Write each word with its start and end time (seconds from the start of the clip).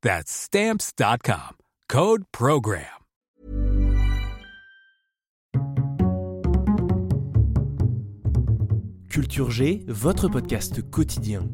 That's 0.00 0.30
stamps.com. 0.30 1.56
Code 1.88 2.22
Program. 2.30 2.84
Culture 9.10 9.50
G, 9.50 9.84
votre 9.88 10.28
podcast 10.28 10.88
quotidien. 10.88 11.48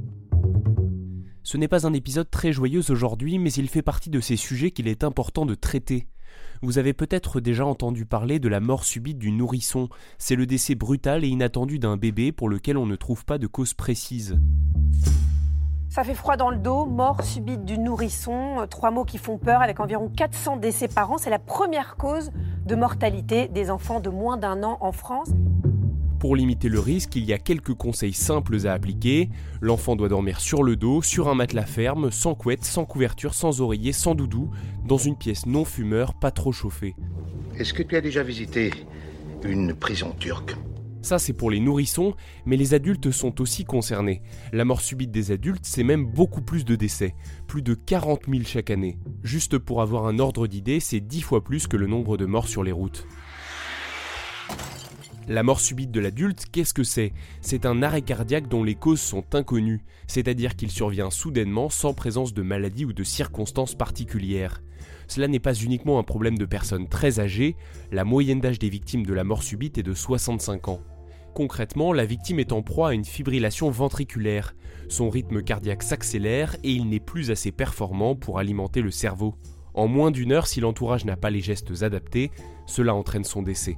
Ce 1.42 1.56
n'est 1.56 1.68
pas 1.68 1.86
un 1.86 1.94
épisode 1.94 2.30
très 2.30 2.52
joyeux 2.52 2.82
aujourd'hui, 2.90 3.38
mais 3.38 3.50
il 3.50 3.70
fait 3.70 3.80
partie 3.80 4.10
de 4.10 4.20
ces 4.20 4.36
sujets 4.36 4.72
qu'il 4.72 4.88
est 4.88 5.04
important 5.04 5.46
de 5.46 5.54
traiter. 5.54 6.06
Vous 6.60 6.76
avez 6.76 6.92
peut-être 6.92 7.40
déjà 7.40 7.64
entendu 7.64 8.04
parler 8.04 8.40
de 8.40 8.48
la 8.48 8.60
mort 8.60 8.84
subite 8.84 9.18
du 9.18 9.30
nourrisson. 9.32 9.88
C'est 10.18 10.36
le 10.36 10.44
décès 10.44 10.74
brutal 10.74 11.24
et 11.24 11.28
inattendu 11.28 11.78
d'un 11.78 11.96
bébé 11.96 12.30
pour 12.30 12.50
lequel 12.50 12.76
on 12.76 12.84
ne 12.84 12.96
trouve 12.96 13.24
pas 13.24 13.38
de 13.38 13.46
cause 13.46 13.72
précise. 13.72 14.38
Ça 15.94 16.02
fait 16.02 16.14
froid 16.14 16.36
dans 16.36 16.50
le 16.50 16.56
dos, 16.56 16.86
mort 16.86 17.22
subite 17.22 17.64
du 17.64 17.78
nourrisson, 17.78 18.58
euh, 18.58 18.66
trois 18.66 18.90
mots 18.90 19.04
qui 19.04 19.16
font 19.16 19.38
peur 19.38 19.62
avec 19.62 19.78
environ 19.78 20.08
400 20.08 20.56
décès 20.56 20.88
par 20.88 21.12
an. 21.12 21.18
C'est 21.18 21.30
la 21.30 21.38
première 21.38 21.94
cause 21.94 22.32
de 22.66 22.74
mortalité 22.74 23.46
des 23.46 23.70
enfants 23.70 24.00
de 24.00 24.10
moins 24.10 24.36
d'un 24.36 24.64
an 24.64 24.76
en 24.80 24.90
France. 24.90 25.30
Pour 26.18 26.34
limiter 26.34 26.68
le 26.68 26.80
risque, 26.80 27.14
il 27.14 27.24
y 27.24 27.32
a 27.32 27.38
quelques 27.38 27.74
conseils 27.74 28.12
simples 28.12 28.66
à 28.66 28.72
appliquer. 28.72 29.30
L'enfant 29.60 29.94
doit 29.94 30.08
dormir 30.08 30.40
sur 30.40 30.64
le 30.64 30.74
dos, 30.74 31.00
sur 31.00 31.28
un 31.28 31.36
matelas 31.36 31.64
ferme, 31.64 32.10
sans 32.10 32.34
couette, 32.34 32.64
sans 32.64 32.84
couverture, 32.84 33.32
sans 33.32 33.60
oreiller, 33.60 33.92
sans 33.92 34.16
doudou, 34.16 34.50
dans 34.84 34.98
une 34.98 35.14
pièce 35.14 35.46
non 35.46 35.64
fumeur, 35.64 36.14
pas 36.14 36.32
trop 36.32 36.50
chauffée. 36.50 36.96
Est-ce 37.56 37.72
que 37.72 37.84
tu 37.84 37.94
as 37.94 38.00
déjà 38.00 38.24
visité 38.24 38.72
une 39.44 39.72
prison 39.72 40.12
turque? 40.18 40.56
Ça, 41.04 41.18
c'est 41.18 41.32
pour 41.32 41.50
les 41.50 41.60
nourrissons, 41.60 42.14
mais 42.46 42.56
les 42.56 42.74
adultes 42.74 43.10
sont 43.10 43.40
aussi 43.40 43.64
concernés. 43.64 44.22
La 44.52 44.64
mort 44.64 44.80
subite 44.80 45.10
des 45.10 45.30
adultes, 45.32 45.64
c'est 45.64 45.84
même 45.84 46.06
beaucoup 46.06 46.42
plus 46.42 46.64
de 46.64 46.76
décès, 46.76 47.14
plus 47.46 47.62
de 47.62 47.74
40 47.74 48.22
000 48.28 48.42
chaque 48.44 48.70
année. 48.70 48.98
Juste 49.22 49.58
pour 49.58 49.82
avoir 49.82 50.06
un 50.06 50.18
ordre 50.18 50.46
d'idée, 50.46 50.80
c'est 50.80 51.00
10 51.00 51.20
fois 51.20 51.44
plus 51.44 51.66
que 51.66 51.76
le 51.76 51.86
nombre 51.86 52.16
de 52.16 52.26
morts 52.26 52.48
sur 52.48 52.62
les 52.62 52.72
routes. 52.72 53.06
La 55.26 55.42
mort 55.42 55.60
subite 55.60 55.90
de 55.90 56.00
l'adulte, 56.00 56.44
qu'est-ce 56.52 56.74
que 56.74 56.84
c'est? 56.84 57.12
C'est 57.40 57.64
un 57.64 57.82
arrêt 57.82 58.02
cardiaque 58.02 58.48
dont 58.48 58.62
les 58.62 58.74
causes 58.74 59.00
sont 59.00 59.24
inconnues, 59.34 59.80
c'est-à-dire 60.06 60.54
qu'il 60.54 60.70
survient 60.70 61.10
soudainement 61.10 61.70
sans 61.70 61.94
présence 61.94 62.34
de 62.34 62.42
maladie 62.42 62.84
ou 62.84 62.92
de 62.92 63.04
circonstances 63.04 63.74
particulières. 63.74 64.62
Cela 65.08 65.28
n'est 65.28 65.38
pas 65.38 65.54
uniquement 65.54 65.98
un 65.98 66.02
problème 66.02 66.36
de 66.36 66.44
personnes 66.44 66.88
très 66.88 67.20
âgées, 67.20 67.56
la 67.90 68.04
moyenne 68.04 68.40
d'âge 68.40 68.58
des 68.58 68.68
victimes 68.68 69.06
de 69.06 69.14
la 69.14 69.24
mort 69.24 69.42
subite 69.42 69.78
est 69.78 69.82
de 69.82 69.94
65 69.94 70.68
ans. 70.68 70.80
Concrètement, 71.34 71.92
la 71.92 72.06
victime 72.06 72.38
est 72.38 72.52
en 72.52 72.62
proie 72.62 72.90
à 72.90 72.94
une 72.94 73.04
fibrillation 73.04 73.68
ventriculaire. 73.68 74.54
Son 74.88 75.10
rythme 75.10 75.42
cardiaque 75.42 75.82
s'accélère 75.82 76.54
et 76.62 76.70
il 76.70 76.88
n'est 76.88 77.00
plus 77.00 77.32
assez 77.32 77.50
performant 77.50 78.14
pour 78.14 78.38
alimenter 78.38 78.82
le 78.82 78.92
cerveau. 78.92 79.34
En 79.74 79.88
moins 79.88 80.12
d'une 80.12 80.30
heure, 80.30 80.46
si 80.46 80.60
l'entourage 80.60 81.04
n'a 81.04 81.16
pas 81.16 81.30
les 81.30 81.40
gestes 81.40 81.82
adaptés, 81.82 82.30
cela 82.66 82.94
entraîne 82.94 83.24
son 83.24 83.42
décès. 83.42 83.76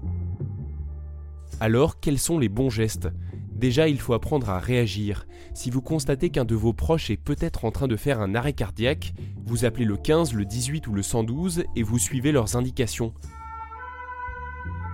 Alors, 1.58 1.98
quels 1.98 2.18
sont 2.18 2.38
les 2.38 2.50
bons 2.50 2.68
gestes? 2.68 3.08
Déjà, 3.52 3.88
il 3.88 3.98
faut 3.98 4.12
apprendre 4.12 4.50
à 4.50 4.58
réagir. 4.58 5.26
Si 5.54 5.70
vous 5.70 5.80
constatez 5.80 6.28
qu'un 6.28 6.44
de 6.44 6.54
vos 6.54 6.74
proches 6.74 7.08
est 7.08 7.16
peut-être 7.16 7.64
en 7.64 7.70
train 7.70 7.88
de 7.88 7.96
faire 7.96 8.20
un 8.20 8.34
arrêt 8.34 8.52
cardiaque, 8.52 9.14
vous 9.46 9.64
appelez 9.64 9.86
le 9.86 9.96
15, 9.96 10.34
le 10.34 10.44
18 10.44 10.86
ou 10.88 10.92
le 10.92 11.02
112 11.02 11.64
et 11.74 11.82
vous 11.82 11.98
suivez 11.98 12.32
leurs 12.32 12.56
indications. 12.56 13.14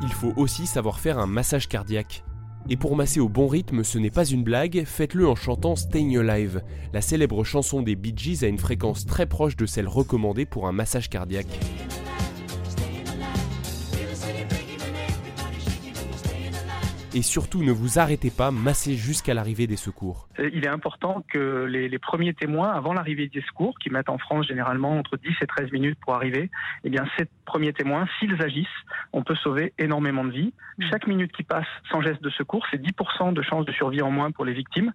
Il 0.00 0.12
faut 0.12 0.32
aussi 0.36 0.68
savoir 0.68 1.00
faire 1.00 1.18
un 1.18 1.26
massage 1.26 1.68
cardiaque. 1.68 2.22
Et 2.68 2.76
pour 2.76 2.94
masser 2.96 3.20
au 3.20 3.28
bon 3.28 3.48
rythme, 3.48 3.82
ce 3.82 3.98
n'est 3.98 4.10
pas 4.10 4.24
une 4.24 4.44
blague, 4.44 4.84
faites-le 4.86 5.28
en 5.28 5.34
chantant 5.34 5.74
Staying 5.74 6.18
Alive. 6.18 6.62
La 6.92 7.00
célèbre 7.00 7.42
chanson 7.44 7.82
des 7.82 7.96
Bee 7.96 8.14
Gees 8.16 8.44
a 8.44 8.48
une 8.48 8.58
fréquence 8.58 9.04
très 9.04 9.26
proche 9.26 9.56
de 9.56 9.66
celle 9.66 9.88
recommandée 9.88 10.46
pour 10.46 10.68
un 10.68 10.72
massage 10.72 11.10
cardiaque. 11.10 11.58
Et 17.14 17.20
surtout, 17.20 17.62
ne 17.62 17.72
vous 17.72 17.98
arrêtez 17.98 18.30
pas, 18.30 18.50
massez 18.50 18.94
jusqu'à 18.94 19.34
l'arrivée 19.34 19.66
des 19.66 19.76
secours. 19.76 20.28
Euh, 20.38 20.48
il 20.54 20.64
est 20.64 20.68
important 20.68 21.22
que 21.28 21.66
les, 21.66 21.98
premiers 21.98 22.32
témoins, 22.32 22.70
avant 22.70 22.94
l'arrivée 22.94 23.28
des 23.28 23.42
secours, 23.42 23.78
qui 23.78 23.90
mettent 23.90 24.08
en 24.08 24.16
France 24.16 24.46
généralement 24.46 24.98
entre 24.98 25.18
10 25.18 25.28
et 25.42 25.46
13 25.46 25.72
minutes 25.72 25.98
pour 26.00 26.14
arriver, 26.14 26.50
eh 26.84 26.88
bien, 26.88 27.04
ces 27.18 27.26
premiers 27.44 27.74
témoins, 27.74 28.08
s'ils 28.18 28.42
agissent, 28.42 28.66
on 29.12 29.22
peut 29.22 29.34
sauver 29.34 29.74
énormément 29.78 30.24
de 30.24 30.30
vies. 30.30 30.54
Mm. 30.78 30.84
Chaque 30.90 31.06
minute 31.06 31.32
qui 31.32 31.42
passe 31.42 31.66
sans 31.90 32.00
geste 32.00 32.22
de 32.22 32.30
secours, 32.30 32.64
c'est 32.70 32.80
10% 32.80 33.34
de 33.34 33.42
chances 33.42 33.66
de 33.66 33.72
survie 33.72 34.00
en 34.00 34.10
moins 34.10 34.30
pour 34.30 34.46
les 34.46 34.54
victimes. 34.54 34.90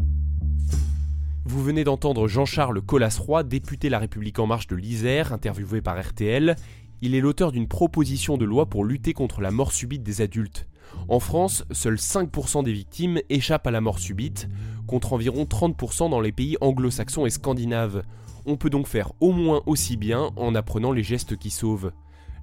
Vous 1.46 1.64
venez 1.64 1.84
d'entendre 1.84 2.28
Jean-Charles 2.28 2.82
Collas-Roy, 2.82 3.44
député 3.44 3.90
La 3.90 4.00
République 4.00 4.40
En 4.40 4.48
Marche 4.48 4.68
de 4.68 4.76
l'Isère, 4.76 5.34
interviewé 5.34 5.82
par 5.82 6.02
RTL. 6.02 6.56
Il 7.04 7.14
est 7.14 7.22
l'auteur 7.22 7.52
d'une 7.52 7.68
proposition 7.68 8.38
de 8.38 8.46
loi 8.46 8.66
pour 8.66 8.86
lutter 8.86 9.14
contre 9.14 9.40
la 9.40 9.52
mort 9.52 9.72
subite 9.72 10.02
des 10.02 10.22
adultes. 10.22 10.68
En 11.09 11.20
France, 11.20 11.64
seuls 11.72 11.96
5% 11.96 12.64
des 12.64 12.74
victimes 12.74 13.20
échappent 13.30 13.68
à 13.68 13.72
la 13.72 13.81
mort 13.81 14.00
subite, 14.00 14.50
contre 14.88 15.14
environ 15.14 15.44
30% 15.44 16.09
dans 16.09 16.20
les 16.20 16.31
pays 16.31 16.58
anglo-saxons 16.62 17.25
et 17.25 17.30
scandinaves. 17.30 18.03
On 18.46 18.56
peut 18.58 18.70
donc 18.70 18.88
faire 18.88 19.12
au 19.20 19.31
moins 19.31 19.62
aussi 19.66 19.98
bien 19.98 20.31
en 20.36 20.56
apprenant 20.56 20.92
les 20.92 21.03
gestes 21.03 21.38
qui 21.38 21.50
sauvent. 21.50 21.92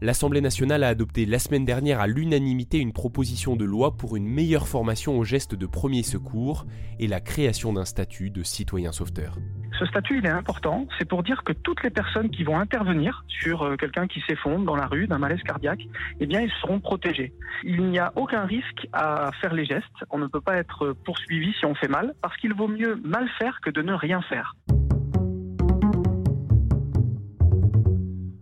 L'Assemblée 0.00 0.41
nationale 0.41 0.82
a 0.82 0.88
adopté 0.88 1.25
la 1.25 1.38
semaine 1.38 1.65
dernière 1.65 2.00
à 2.00 2.06
l'unanimité 2.06 2.78
une 2.78 2.93
proposition 2.93 3.56
de 3.56 3.65
loi 3.65 3.97
pour 3.97 4.16
une 4.16 4.27
meilleure 4.27 4.69
formation 4.69 5.19
aux 5.19 5.25
gestes 5.25 5.55
de 5.55 5.66
premier 5.66 6.03
secours 6.03 6.66
et 6.99 7.06
la 7.06 7.21
création 7.21 7.72
d'un 7.72 7.84
statut 7.84 8.31
de 8.31 8.43
citoyen 8.43 8.93
sauveteur. 8.93 9.38
Ce 9.79 9.87
statut, 9.87 10.19
il 10.19 10.27
est 10.27 10.31
important. 10.31 10.87
C'est 10.99 11.09
pour 11.09 11.23
dire 11.23 11.43
que 11.43 11.53
toutes 11.53 11.83
les 11.83 11.91
personnes 11.91 12.31
qui 12.31 12.45
vont 12.45 12.59
intervenir 12.59 13.25
sur 13.27 13.62
euh, 13.62 13.77
quelqu'un 13.77 14.07
qui 14.07 14.21
s'effondre 14.21 14.65
dans 14.65 14.77
la 14.77 14.87
rue 14.87 15.07
d'un 15.09 15.19
malaise 15.19 15.43
cardiaque, 15.43 15.83
eh 16.21 16.27
bien, 16.27 16.41
ils 16.41 16.53
seront 16.61 16.79
protégés. 16.79 17.33
Il 17.65 17.85
n'y 17.87 17.99
a 17.99 18.12
aucun 18.15 18.45
risque 18.45 18.87
à 18.93 19.31
faire 19.41 19.53
les 19.53 19.65
gestes. 19.65 19.85
On 20.11 20.19
ne 20.19 20.27
peut 20.27 20.41
pas 20.41 20.57
être 20.57 20.93
poursuivi 21.05 21.53
si 21.59 21.67
on 21.67 21.75
fait 21.75 21.89
mal, 21.89 22.15
parce 22.23 22.37
qu'il 22.37 22.55
vaut 22.55 22.69
mieux 22.69 23.01
mal 23.05 23.29
faire 23.39 23.61
que 23.61 23.71
de 23.71 23.83
ne 23.83 23.93
rien 23.93 24.23
faire. 24.23 24.55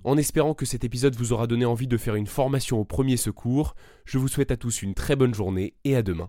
En 0.05 0.17
espérant 0.17 0.53
que 0.53 0.67
cet 0.67 0.85
épisode 0.85 1.15
vous 1.15 1.33
aura 1.33 1.47
donné 1.47 1.65
envie 1.65 1.87
de 1.87 1.97
faire 1.97 2.17
une 2.17 2.27
formation 2.27 2.79
au 2.79 2.85
premier 2.85 3.17
secours, 3.17 3.75
je 4.05 4.19
vous 4.19 4.29
souhaite 4.29 4.51
à 4.51 4.57
tous 4.57 4.83
une 4.83 4.95
très 4.95 5.17
bonne 5.17 5.33
journée 5.33 5.75
et 5.85 5.97
à 5.97 6.03
demain. 6.03 6.29